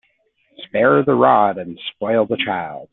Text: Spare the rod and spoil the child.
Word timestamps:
Spare 0.67 1.03
the 1.03 1.13
rod 1.13 1.59
and 1.59 1.77
spoil 1.95 2.25
the 2.25 2.37
child. 2.43 2.89